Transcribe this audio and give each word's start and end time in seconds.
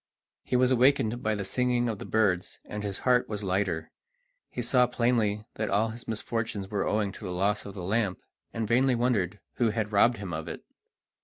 He 0.41 0.55
was 0.55 0.71
awakened 0.71 1.21
by 1.21 1.35
the 1.35 1.45
singing 1.45 1.87
of 1.87 1.99
the 1.99 2.07
birds, 2.07 2.57
and 2.65 2.81
his 2.81 2.97
heart 3.05 3.29
was 3.29 3.43
lighter. 3.43 3.91
He 4.49 4.63
saw 4.63 4.87
plainly 4.87 5.45
that 5.57 5.69
all 5.69 5.89
his 5.89 6.07
misfortunes 6.07 6.69
were 6.71 6.87
owing 6.87 7.11
to 7.11 7.23
the 7.23 7.31
loss 7.31 7.67
of 7.67 7.75
the 7.75 7.83
lamp, 7.83 8.19
and 8.51 8.67
vainly 8.67 8.95
wondered 8.95 9.39
who 9.57 9.69
had 9.69 9.91
robbed 9.91 10.17
him 10.17 10.33
of 10.33 10.47
it. 10.47 10.63